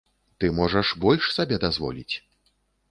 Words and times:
Ты 0.43 0.49
можаш 0.59 0.93
больш 1.03 1.23
сабе 1.37 1.61
дазволіць! 1.69 2.15